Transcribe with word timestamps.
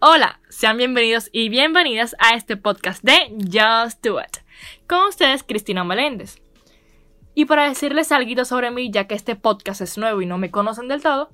Hola, 0.00 0.38
sean 0.48 0.76
bienvenidos 0.76 1.28
y 1.32 1.48
bienvenidas 1.48 2.14
a 2.20 2.36
este 2.36 2.56
podcast 2.56 3.02
de 3.02 3.16
Just 3.52 4.06
Do 4.06 4.20
It. 4.20 4.44
Con 4.88 5.08
ustedes, 5.08 5.42
Cristina 5.42 5.82
Meléndez. 5.82 6.40
Y 7.34 7.46
para 7.46 7.68
decirles 7.68 8.12
algo 8.12 8.44
sobre 8.44 8.70
mí, 8.70 8.92
ya 8.92 9.08
que 9.08 9.16
este 9.16 9.34
podcast 9.34 9.80
es 9.80 9.98
nuevo 9.98 10.22
y 10.22 10.26
no 10.26 10.38
me 10.38 10.52
conocen 10.52 10.86
del 10.86 11.02
todo, 11.02 11.30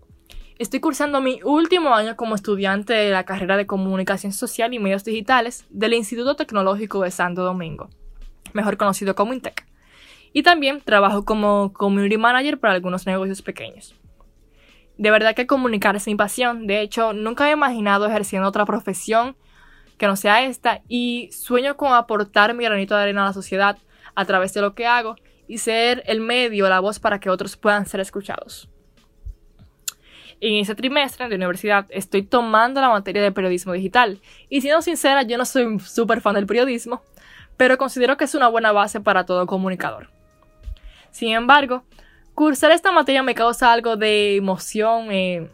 estoy 0.59 0.81
cursando 0.81 1.21
mi 1.21 1.43
último 1.45 1.95
año 1.95 2.17
como 2.17 2.35
estudiante 2.35 2.95
de 2.95 3.11
la 3.11 3.25
carrera 3.25 3.59
de 3.59 3.67
Comunicación 3.67 4.33
Social 4.33 4.73
y 4.73 4.79
Medios 4.79 5.05
Digitales 5.05 5.67
del 5.69 5.93
Instituto 5.93 6.35
Tecnológico 6.35 7.03
de 7.03 7.11
Santo 7.11 7.43
Domingo, 7.43 7.91
mejor 8.55 8.79
conocido 8.79 9.15
como 9.15 9.35
INTEC. 9.35 9.67
Y 10.33 10.43
también 10.43 10.81
trabajo 10.81 11.27
como 11.27 11.75
Community 11.75 12.17
Manager 12.17 12.59
para 12.59 12.73
algunos 12.73 13.05
negocios 13.05 13.43
pequeños. 13.43 13.95
De 14.97 15.11
verdad 15.11 15.35
que 15.35 15.47
comunicar 15.47 15.97
es 15.97 16.07
mi 16.07 16.15
pasión. 16.15 16.67
De 16.67 16.81
hecho, 16.81 17.13
nunca 17.13 17.45
había 17.45 17.55
imaginado 17.55 18.07
ejerciendo 18.07 18.49
otra 18.49 18.65
profesión 18.65 19.37
que 19.99 20.07
no 20.07 20.17
sea 20.17 20.45
esta 20.45 20.83
y 20.89 21.31
sueño 21.33 21.77
con 21.77 21.93
aportar 21.93 22.55
mi 22.55 22.65
granito 22.65 22.97
de 22.97 23.03
arena 23.03 23.23
a 23.23 23.27
la 23.27 23.33
sociedad 23.33 23.79
a 24.15 24.25
través 24.25 24.55
de 24.55 24.61
lo 24.61 24.75
que 24.75 24.87
hago 24.87 25.17
y 25.47 25.59
ser 25.59 26.03
el 26.07 26.21
medio, 26.21 26.69
la 26.69 26.81
voz 26.81 26.99
para 26.99 27.21
que 27.21 27.31
otros 27.31 27.57
puedan 27.57 27.87
ser 27.87 28.01
escuchados. 28.01 28.69
En 30.41 30.55
ese 30.55 30.75
trimestre 30.75 31.29
de 31.29 31.37
universidad 31.37 31.87
estoy 31.91 32.23
tomando 32.23 32.81
la 32.81 32.89
materia 32.89 33.23
de 33.23 33.33
periodismo 33.33 33.73
digital 33.73 34.21
y 34.49 34.61
siendo 34.61 34.83
sincera 34.83 35.23
yo 35.23 35.39
no 35.39 35.45
soy 35.45 35.79
súper 35.81 36.21
fan 36.21 36.35
del 36.35 36.47
periodismo, 36.47 37.03
pero 37.57 37.79
considero 37.79 38.17
que 38.17 38.25
es 38.25 38.35
una 38.35 38.49
buena 38.49 38.73
base 38.73 39.01
para 39.01 39.25
todo 39.25 39.47
comunicador. 39.47 40.11
Sin 41.11 41.31
embargo, 41.31 41.85
cursar 42.35 42.73
esta 42.73 42.93
materia 42.93 43.23
me 43.23 43.35
causa 43.35 43.73
algo 43.73 43.97
de 43.97 44.37
emoción 44.37 45.11
e, 45.11 45.49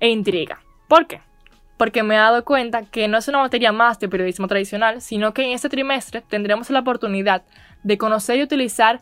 e 0.00 0.08
intriga. 0.08 0.60
¿Por 0.88 1.06
qué? 1.06 1.20
Porque 1.76 2.02
me 2.02 2.14
he 2.14 2.18
dado 2.18 2.44
cuenta 2.44 2.84
que 2.84 3.06
no 3.08 3.18
es 3.18 3.28
una 3.28 3.38
materia 3.38 3.72
más 3.72 3.98
de 3.98 4.08
periodismo 4.08 4.48
tradicional, 4.48 5.00
sino 5.00 5.34
que 5.34 5.44
en 5.44 5.50
este 5.52 5.68
trimestre 5.68 6.22
tendremos 6.22 6.70
la 6.70 6.80
oportunidad 6.80 7.44
de 7.82 7.98
conocer 7.98 8.38
y 8.38 8.42
utilizar 8.42 9.00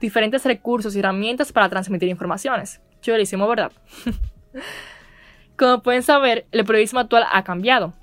diferentes 0.00 0.44
recursos 0.44 0.94
y 0.94 0.98
herramientas 0.98 1.52
para 1.52 1.68
transmitir 1.68 2.08
informaciones. 2.08 2.80
Chulísimo, 3.00 3.48
¿verdad? 3.48 3.72
Como 5.56 5.82
pueden 5.82 6.02
saber, 6.02 6.46
el 6.52 6.64
periodismo 6.64 7.00
actual 7.00 7.24
ha 7.30 7.44
cambiado. 7.44 7.94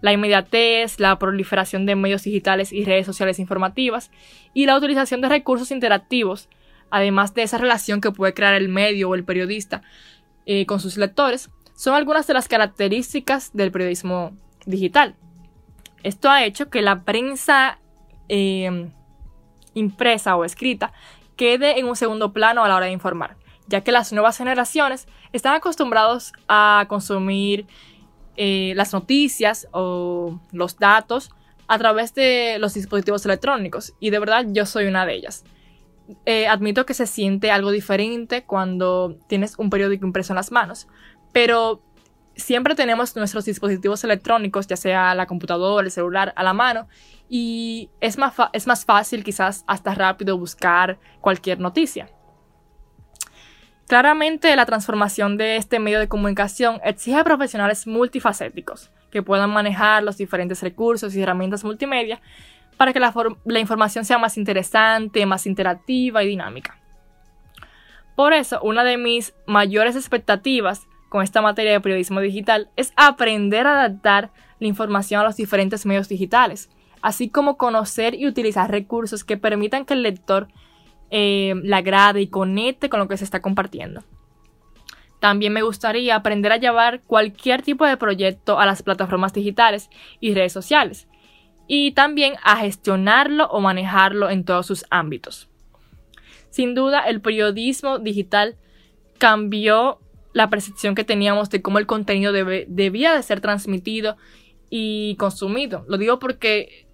La 0.00 0.12
inmediatez, 0.12 1.00
la 1.00 1.18
proliferación 1.18 1.86
de 1.86 1.96
medios 1.96 2.22
digitales 2.22 2.72
y 2.72 2.84
redes 2.84 3.06
sociales 3.06 3.38
informativas 3.38 4.10
y 4.54 4.66
la 4.66 4.76
utilización 4.76 5.20
de 5.20 5.28
recursos 5.28 5.70
interactivos 5.70 6.48
además 6.90 7.34
de 7.34 7.42
esa 7.42 7.58
relación 7.58 8.00
que 8.00 8.12
puede 8.12 8.34
crear 8.34 8.54
el 8.54 8.68
medio 8.68 9.10
o 9.10 9.14
el 9.14 9.24
periodista 9.24 9.82
eh, 10.46 10.66
con 10.66 10.80
sus 10.80 10.96
lectores, 10.96 11.50
son 11.74 11.94
algunas 11.94 12.26
de 12.26 12.34
las 12.34 12.48
características 12.48 13.50
del 13.52 13.72
periodismo 13.72 14.32
digital. 14.66 15.16
Esto 16.02 16.30
ha 16.30 16.44
hecho 16.44 16.70
que 16.70 16.82
la 16.82 17.04
prensa 17.04 17.78
em, 18.28 18.90
impresa 19.74 20.36
o 20.36 20.44
escrita 20.44 20.92
quede 21.36 21.78
en 21.78 21.86
un 21.86 21.96
segundo 21.96 22.32
plano 22.32 22.64
a 22.64 22.68
la 22.68 22.76
hora 22.76 22.86
de 22.86 22.92
informar, 22.92 23.36
ya 23.66 23.82
que 23.82 23.92
las 23.92 24.12
nuevas 24.12 24.36
generaciones 24.36 25.08
están 25.32 25.54
acostumbrados 25.54 26.32
a 26.48 26.84
consumir 26.88 27.66
eh, 28.36 28.72
las 28.76 28.92
noticias 28.92 29.68
o 29.72 30.38
los 30.52 30.78
datos 30.78 31.30
a 31.66 31.78
través 31.78 32.14
de 32.14 32.56
los 32.58 32.74
dispositivos 32.74 33.24
electrónicos 33.24 33.94
y 34.00 34.10
de 34.10 34.18
verdad 34.18 34.46
yo 34.48 34.66
soy 34.66 34.86
una 34.86 35.06
de 35.06 35.14
ellas. 35.14 35.44
Eh, 36.26 36.48
admito 36.48 36.86
que 36.86 36.94
se 36.94 37.06
siente 37.06 37.50
algo 37.50 37.70
diferente 37.70 38.44
cuando 38.44 39.16
tienes 39.28 39.58
un 39.58 39.70
periódico 39.70 40.06
impreso 40.06 40.32
en 40.32 40.36
las 40.36 40.50
manos, 40.50 40.88
pero 41.32 41.82
siempre 42.36 42.74
tenemos 42.74 43.14
nuestros 43.16 43.44
dispositivos 43.44 44.02
electrónicos, 44.04 44.66
ya 44.66 44.76
sea 44.76 45.14
la 45.14 45.26
computadora, 45.26 45.84
el 45.84 45.90
celular, 45.90 46.32
a 46.36 46.42
la 46.42 46.52
mano, 46.52 46.88
y 47.28 47.90
es 48.00 48.18
más, 48.18 48.34
es 48.52 48.66
más 48.66 48.84
fácil, 48.84 49.22
quizás 49.22 49.64
hasta 49.66 49.94
rápido, 49.94 50.36
buscar 50.38 50.98
cualquier 51.20 51.60
noticia. 51.60 52.08
Claramente 53.86 54.54
la 54.54 54.66
transformación 54.66 55.36
de 55.36 55.56
este 55.56 55.80
medio 55.80 55.98
de 55.98 56.08
comunicación 56.08 56.80
exige 56.84 57.22
profesionales 57.24 57.86
multifacéticos 57.86 58.90
que 59.10 59.22
puedan 59.22 59.50
manejar 59.50 60.04
los 60.04 60.16
diferentes 60.16 60.62
recursos 60.62 61.14
y 61.16 61.22
herramientas 61.22 61.64
multimedia 61.64 62.20
para 62.80 62.94
que 62.94 62.98
la, 62.98 63.60
información 63.60 64.06
sea 64.06 64.16
más 64.16 64.38
interesante, 64.38 65.26
más 65.26 65.44
interactiva 65.44 66.24
y 66.24 66.28
dinámica. 66.28 66.78
Por 68.16 68.32
eso, 68.32 68.58
una 68.62 68.84
de 68.84 68.96
mis 68.96 69.34
mayores 69.44 69.96
expectativas 69.96 70.86
con 71.10 71.22
esta 71.22 71.42
materia 71.42 71.72
de 71.72 71.80
periodismo 71.82 72.20
digital 72.20 72.70
es 72.76 72.94
aprender 72.96 73.66
a 73.66 73.72
adaptar 73.72 74.30
la 74.60 74.66
información 74.66 75.20
a 75.20 75.24
los 75.24 75.36
diferentes 75.36 75.84
medios 75.84 76.08
digitales, 76.08 76.70
así 77.02 77.28
como 77.28 77.58
conocer 77.58 78.14
y 78.14 78.26
utilizar 78.26 78.70
recursos 78.70 79.24
que 79.24 79.36
permitan 79.36 79.84
que 79.84 79.92
el 79.92 80.02
lector 80.02 80.48
eh, 81.10 81.52
la 81.62 81.76
agrade 81.76 82.22
y 82.22 82.28
conecte 82.28 82.88
con 82.88 82.98
lo 82.98 83.08
que 83.08 83.18
se 83.18 83.24
está 83.24 83.42
compartiendo. 83.42 84.04
También 85.18 85.52
me 85.52 85.60
gustaría 85.60 86.16
aprender 86.16 86.50
a 86.50 86.56
llevar 86.56 87.02
cualquier 87.02 87.60
tipo 87.60 87.84
de 87.84 87.98
proyecto 87.98 88.58
a 88.58 88.64
las 88.64 88.82
plataformas 88.82 89.34
digitales 89.34 89.90
y 90.18 90.32
redes 90.32 90.54
sociales, 90.54 91.09
y 91.72 91.92
también 91.92 92.34
a 92.42 92.56
gestionarlo 92.56 93.46
o 93.46 93.60
manejarlo 93.60 94.28
en 94.28 94.44
todos 94.44 94.66
sus 94.66 94.84
ámbitos. 94.90 95.48
Sin 96.50 96.74
duda, 96.74 96.98
el 97.06 97.20
periodismo 97.20 98.00
digital 98.00 98.56
cambió 99.18 100.00
la 100.32 100.50
percepción 100.50 100.96
que 100.96 101.04
teníamos 101.04 101.48
de 101.48 101.62
cómo 101.62 101.78
el 101.78 101.86
contenido 101.86 102.32
debía 102.32 103.14
de 103.14 103.22
ser 103.22 103.40
transmitido 103.40 104.16
y 104.68 105.14
consumido. 105.14 105.84
Lo 105.86 105.96
digo 105.96 106.18
porque 106.18 106.88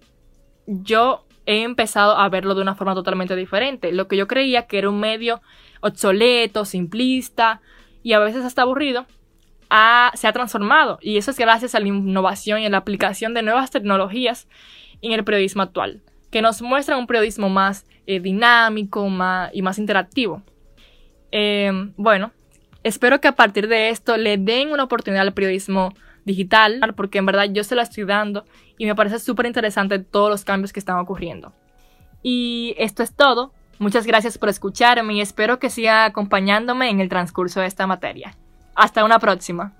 yo 0.67 1.25
he 1.47 1.63
empezado 1.63 2.15
a 2.15 2.29
verlo 2.29 2.53
de 2.53 2.61
una 2.61 2.75
forma 2.75 2.93
totalmente 2.93 3.35
diferente. 3.35 3.91
Lo 3.91 4.07
que 4.07 4.15
yo 4.15 4.27
creía 4.27 4.67
que 4.67 4.77
era 4.77 4.91
un 4.91 4.99
medio 4.99 5.41
obsoleto, 5.81 6.65
simplista 6.65 7.61
y 8.03 8.13
a 8.13 8.19
veces 8.19 8.45
hasta 8.45 8.61
aburrido, 8.61 9.07
se 9.69 10.27
ha 10.27 10.33
transformado 10.33 10.97
y 11.01 11.17
eso 11.17 11.31
es 11.31 11.37
gracias 11.37 11.75
a 11.75 11.79
la 11.79 11.87
innovación 11.87 12.59
y 12.59 12.65
a 12.65 12.69
la 12.69 12.77
aplicación 12.77 13.33
de 13.33 13.41
nuevas 13.41 13.71
tecnologías 13.71 14.47
en 15.01 15.11
el 15.11 15.23
periodismo 15.23 15.61
actual, 15.61 16.01
que 16.31 16.41
nos 16.41 16.61
muestra 16.61 16.97
un 16.97 17.07
periodismo 17.07 17.49
más 17.49 17.85
eh, 18.05 18.19
dinámico 18.19 19.07
y 19.53 19.61
más 19.61 19.77
interactivo. 19.77 20.41
Eh, 21.31 21.71
bueno, 21.97 22.31
espero 22.83 23.19
que 23.19 23.27
a 23.27 23.33
partir 23.33 23.67
de 23.67 23.89
esto 23.89 24.17
le 24.17 24.37
den 24.37 24.71
una 24.71 24.83
oportunidad 24.83 25.27
al 25.27 25.33
periodismo 25.33 25.93
digital, 26.23 26.79
porque 26.95 27.17
en 27.17 27.25
verdad 27.25 27.47
yo 27.51 27.63
se 27.63 27.75
lo 27.75 27.81
estoy 27.81 28.05
dando 28.05 28.45
y 28.77 28.85
me 28.85 28.95
parece 28.95 29.19
súper 29.19 29.45
interesante 29.45 29.99
todos 29.99 30.29
los 30.29 30.43
cambios 30.43 30.73
que 30.73 30.79
están 30.79 30.99
ocurriendo. 30.99 31.53
Y 32.21 32.75
esto 32.77 33.03
es 33.03 33.15
todo. 33.15 33.53
Muchas 33.79 34.05
gracias 34.05 34.37
por 34.37 34.49
escucharme 34.49 35.13
y 35.13 35.21
espero 35.21 35.59
que 35.59 35.69
siga 35.69 36.05
acompañándome 36.05 36.89
en 36.89 36.99
el 36.99 37.09
transcurso 37.09 37.61
de 37.61 37.67
esta 37.67 37.87
materia. 37.87 38.35
Hasta 38.77 39.03
una 39.03 39.17
próxima. 39.17 39.71